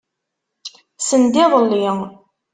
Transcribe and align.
Send-iḍelli. 1.07 1.85